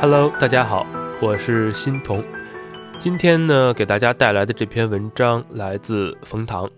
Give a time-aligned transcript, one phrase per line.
[0.00, 0.86] Hello，大家好，
[1.20, 2.22] 我是欣桐。
[3.00, 6.66] 今天呢，给大家带来的这篇文章来自冯唐，《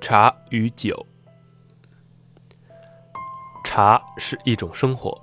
[0.00, 0.94] 茶与酒》。
[3.64, 5.20] 茶是一种生活，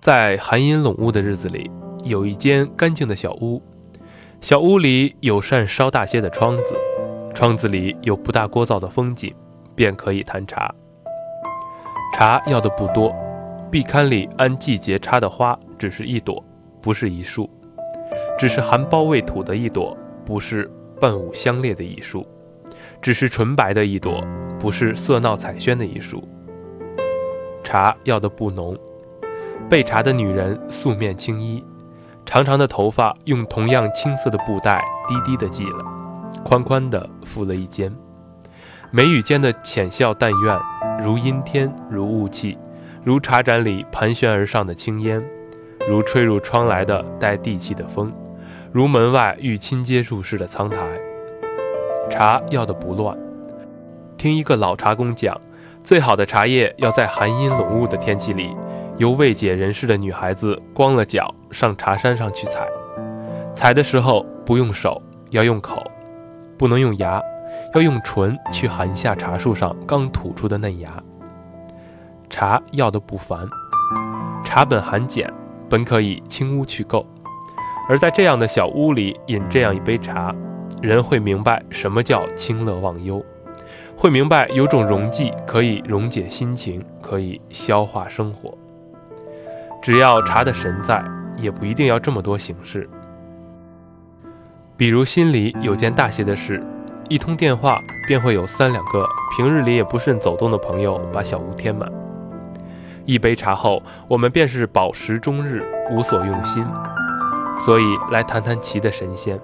[0.00, 1.68] 在寒阴笼雾的日子里，
[2.04, 3.60] 有一间干净的小屋，
[4.40, 6.76] 小屋里有扇稍大些的窗子，
[7.34, 9.34] 窗子里有不大聒噪的风景，
[9.74, 10.72] 便可以谈茶。
[12.14, 13.12] 茶要的不多。
[13.68, 16.42] 壁龛里按季节插的花只是一朵，
[16.80, 17.48] 不是一束；
[18.38, 22.26] 只是含苞未吐的一朵，不是伴舞香烈的一束；
[23.00, 24.24] 只是纯白的一朵，
[24.58, 26.26] 不是色闹彩轩的一束。
[27.62, 28.76] 茶要的不浓，
[29.68, 31.62] 备茶的女人素面青衣，
[32.24, 35.84] 长长的头发用同样青色的布带低低的系了，
[36.44, 37.92] 宽宽的覆了一肩，
[38.90, 40.58] 眉宇间的浅笑但愿，
[41.02, 42.56] 如阴天，如雾气。
[43.02, 45.24] 如茶盏里盘旋而上的青烟，
[45.88, 48.12] 如吹入窗来的带地气的风，
[48.72, 50.78] 如门外欲亲接入室的苍苔。
[52.10, 53.16] 茶要的不乱。
[54.16, 55.40] 听一个老茶工讲，
[55.84, 58.56] 最好的茶叶要在寒阴笼雾的天气里，
[58.96, 62.66] 由未解人事的女孩子光了脚上茶山上去采。
[63.54, 65.00] 采的时候不用手，
[65.30, 65.82] 要用口，
[66.58, 67.22] 不能用牙，
[67.74, 70.90] 要用唇去含下茶树上刚吐出的嫩芽。
[72.28, 73.46] 茶要的不凡，
[74.44, 75.32] 茶本含碱，
[75.68, 77.04] 本可以清污去垢，
[77.88, 80.34] 而在这样的小屋里饮这样一杯茶，
[80.80, 83.24] 人会明白什么叫清乐忘忧，
[83.96, 88.56] 会明白有种溶剂可以溶解心情，可以消化生活。
[89.82, 91.04] 只要茶的神在，
[91.36, 92.88] 也不一定要这么多形式。
[94.76, 96.62] 比如心里有件大些的事，
[97.08, 99.06] 一通电话便会有三两个
[99.36, 101.90] 平日里也不甚走动的朋友把小屋填满。
[103.06, 106.66] 一杯茶后，我们便是饱食终日，无所用心。
[107.58, 109.40] 所以来谈谈棋的神仙。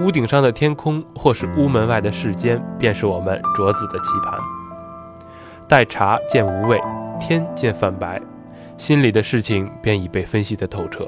[0.00, 4.40] 屋顶上的天空，或是屋门外的世间，便是我们酌子的棋盘。
[5.68, 6.80] 待茶见无味，
[7.20, 8.20] 天见泛白，
[8.78, 11.06] 心里的事情便已被分析得透彻，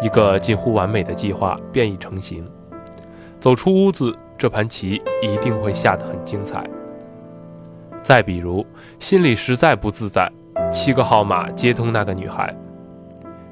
[0.00, 2.48] 一个近乎完美的计划便已成型。
[3.40, 6.64] 走出屋子，这盘棋一定会下得很精彩。
[8.02, 8.64] 再比如，
[9.00, 10.30] 心里实在不自在。
[10.70, 12.54] 七个号码接通那个女孩，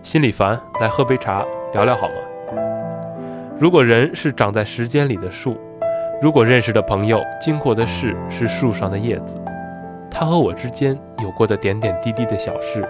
[0.02, 2.14] 心里烦，来喝杯茶聊聊好吗？
[3.58, 5.56] 如果人是长在时间里的树，
[6.20, 9.34] 如果认识的朋友经过的事是树上的叶子，
[10.10, 12.86] 他和我之间有过的点点滴滴的小事，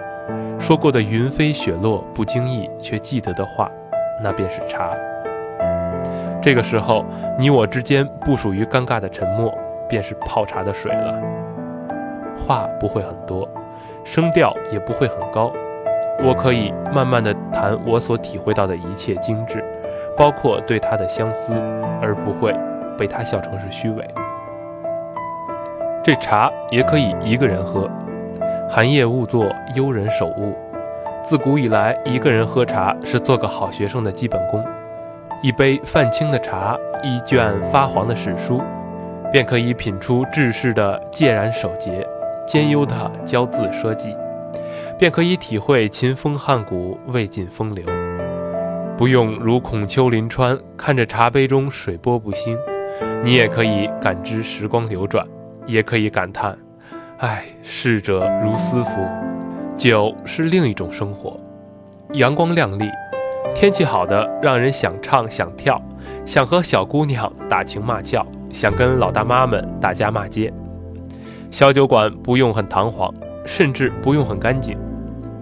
[0.59, 3.71] 说过的云飞雪落不经意却记得的话，
[4.21, 4.91] 那便是茶。
[6.41, 7.05] 这个时候，
[7.39, 11.17] 你我之间不属于尴尬的沉默，便是泡茶的水了。
[12.45, 13.47] 话不会很多。
[14.09, 15.51] 声调也不会很高，
[16.23, 19.61] 我可以慢慢的谈我所体会到的一切精致，
[20.15, 21.51] 包括对他的相思，
[22.01, 22.55] 而不会
[22.97, 24.07] 被他笑成是虚伪。
[26.01, 27.89] 这茶也可以一个人喝，
[28.69, 29.45] 寒夜勿作
[29.75, 30.57] 幽人守物。
[31.25, 34.63] 自古以来，一个人喝茶是做个好学生的基本功。
[35.43, 38.61] 一杯泛青的茶，一卷发黄的史书，
[39.33, 42.07] 便可以品出志士的介然守节。
[42.47, 44.15] 兼优的骄字奢迹，
[44.97, 47.83] 便可以体会秦风汉骨，魏晋风流。
[48.97, 52.57] 不用如孔丘临川，看着茶杯中水波不兴，
[53.21, 55.27] 你也可以感知时光流转，
[55.65, 56.57] 也可以感叹：
[57.17, 59.05] 唉，逝者如斯夫。
[59.75, 61.39] 酒是另一种生活，
[62.13, 62.89] 阳光亮丽，
[63.53, 65.79] 天气好的让人想唱想跳，
[66.25, 70.51] 想和小姑娘打情骂俏，想跟老大妈们打架骂街。
[71.49, 73.13] 小酒馆不用很堂皇，
[73.45, 74.77] 甚至不用很干净，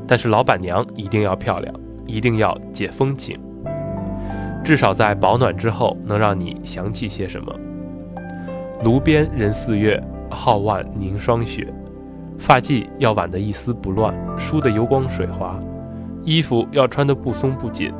[0.07, 1.73] 但是老板娘一定要漂亮，
[2.05, 3.39] 一定要解风情。
[4.63, 7.53] 至少在保暖之后，能让你想起些什么。
[8.83, 11.67] 炉边人四月，皓腕凝霜雪。
[12.37, 15.59] 发髻要挽得一丝不乱，梳得油光水滑。
[16.23, 17.93] 衣服要穿得不松不紧，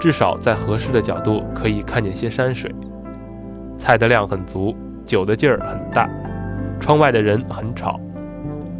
[0.00, 2.72] 至少在合适的角度可以看见些山水。
[3.76, 4.74] 菜的量很足，
[5.04, 6.08] 酒的劲儿很大。
[6.84, 7.98] 窗外的人很吵，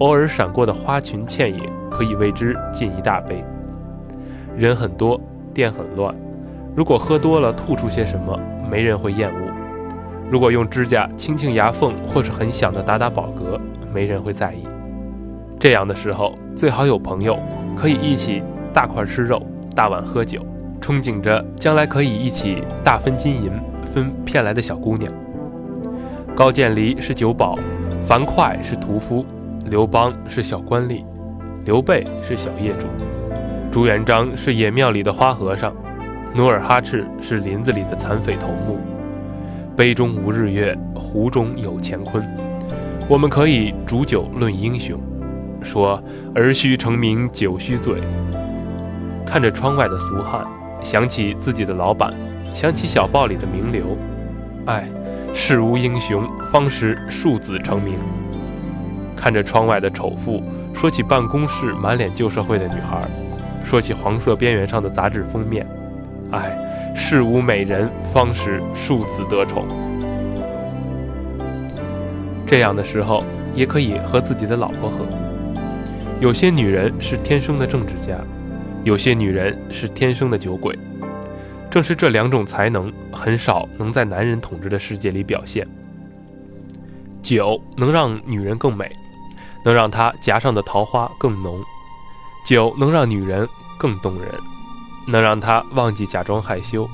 [0.01, 3.43] 偶尔闪过的花裙倩影可以为之敬一大杯。
[4.59, 5.19] 人很多，
[5.55, 6.15] 店很乱。
[6.77, 8.39] 如果喝多了吐出些什么，
[8.71, 9.51] 没人会厌恶；
[10.31, 13.59] 如果用指甲轻轻牙缝，或是很响的打打饱嗝，
[13.91, 14.69] 没人会在意。
[15.59, 17.39] 这样的时候，最好有朋友，
[17.75, 19.41] 可以一起大块吃肉，
[19.75, 20.45] 大碗喝酒，
[20.79, 23.51] 憧憬着将来可以一起大分金银，
[23.95, 25.11] 分骗来的小姑娘。
[26.35, 27.59] 高渐离是酒保。
[28.06, 29.25] 樊哙是屠夫，
[29.65, 31.03] 刘邦是小官吏，
[31.65, 32.87] 刘备是小业主，
[33.73, 35.75] 朱元璋是野庙里的花和尚，
[36.35, 38.79] 努尔哈赤是林子里的残匪头目。
[39.75, 42.23] 杯中无日月，壶中有乾坤。
[43.09, 45.01] 我们可以煮酒论英雄，
[45.62, 46.03] 说
[46.35, 47.97] 儿须成名酒须醉。
[49.25, 50.47] 看着窗外的俗汉，
[50.83, 52.12] 想起自己的老板，
[52.53, 53.97] 想起小报里的名流。
[54.67, 54.87] 哎，
[55.35, 57.99] 世无英雄，方识庶子成名。
[59.17, 60.43] 看着窗外的丑妇，
[60.73, 63.07] 说起办公室满脸旧社会的女孩，
[63.65, 65.67] 说起黄色边缘上的杂志封面。
[66.31, 66.57] 哎。
[66.97, 69.67] 世无美人，方使庶子得宠。
[72.47, 75.05] 这样的时候，也可以和自己的老婆和。
[76.21, 78.17] 有些女人是天生的政治家，
[78.85, 80.79] 有些女人是天生的酒鬼。
[81.75, 85.67] 正是这两种才能，很少能在男人统治的世界里表现。
[87.21, 88.88] 酒能让女人更美，
[89.65, 91.61] 能让她颊上的桃花更浓；
[92.47, 94.31] 酒能让女人更动人。
[95.09, 96.88] 能让她忘记假装害羞，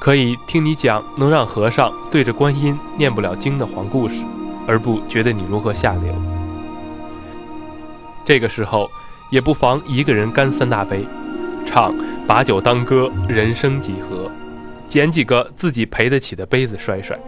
[0.00, 4.24] 可以听你讲能让和尚对着观音念不了经的黄故事，
[4.66, 6.14] 而不觉得你如何下流。
[8.24, 8.90] 这个时候，
[9.30, 11.06] 也不妨一个人干三大杯，
[11.66, 11.94] 唱
[12.30, 14.30] 把酒当歌，人生几何，
[14.88, 17.18] 捡几个自己赔得起的杯子摔摔。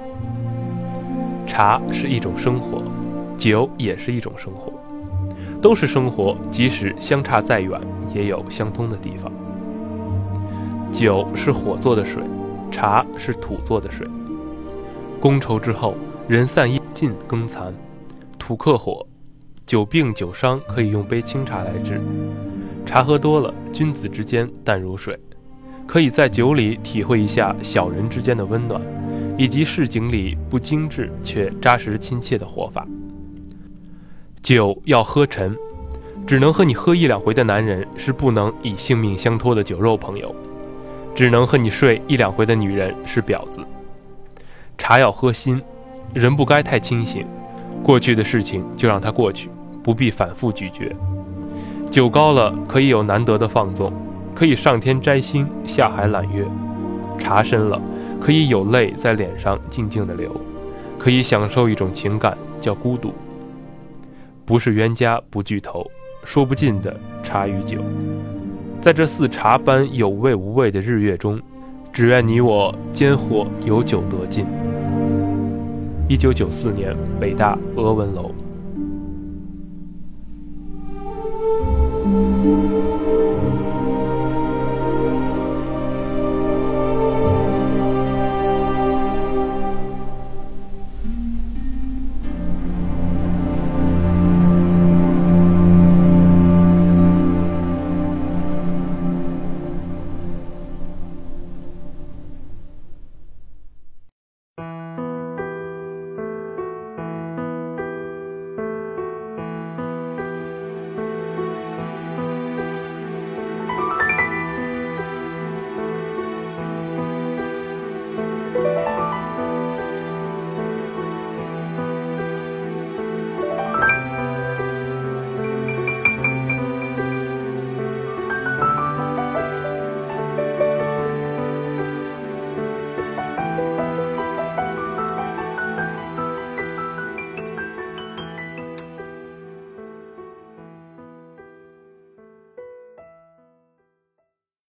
[1.45, 2.85] 茶是一种生活，
[3.37, 4.73] 酒也是一种生活，
[5.61, 7.81] 都是生活，即使相差再远，
[8.15, 9.33] 也有相通的地方。
[10.93, 12.23] 酒是火做的水，
[12.71, 14.07] 茶是土做的水。
[15.21, 15.97] 觥筹之后，
[16.29, 17.75] 人散衣尽更残，
[18.39, 19.05] 土克火，
[19.67, 22.01] 久病久伤可以用杯清茶来治。
[22.93, 25.19] 茶喝多了，君子之间淡如水，
[25.87, 28.83] 可以在酒里体会一下小人之间的温暖，
[29.39, 32.87] 以及市井里不精致却扎实亲切的活法。
[34.43, 35.57] 酒要喝沉，
[36.27, 40.35] 只能和你喝一两回的男人是不能以性命相托的酒肉朋友。
[41.15, 43.61] 只能和你睡一两回的女人是婊子。
[44.77, 45.59] 茶要喝心，
[46.13, 47.27] 人不该太清醒。
[47.83, 49.49] 过去的事情就让它过去，
[49.83, 50.95] 不必反复咀嚼。
[51.93, 53.93] 酒高了可以有难得的放纵，
[54.35, 56.47] 可以上天摘星，下海揽月；
[57.19, 57.79] 茶深了
[58.19, 60.35] 可以有泪在脸上静静的流，
[60.99, 63.13] 可以享受一种情感叫孤独。
[64.47, 65.87] 不是冤家不聚头，
[66.25, 67.79] 说不尽的茶与酒。
[68.81, 71.39] 在这似茶般有味无味的日月中，
[71.93, 74.47] 只愿你我间或有酒得尽。
[76.09, 78.31] 一九九四年，北大俄文楼。